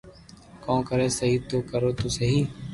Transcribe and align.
ڪري 0.87 1.07
تو 1.15 1.15
سھي 1.17 1.29
ني 1.51 1.57
ڪرو 1.69 1.89
تو 1.99 2.07
سھي 2.17 2.29